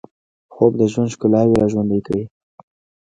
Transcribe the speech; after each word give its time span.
خوب 0.53 0.71
د 0.77 0.81
ژوند 0.91 1.13
ښکلاوې 1.13 1.55
راژوندۍ 1.61 1.99
کوي 2.07 2.25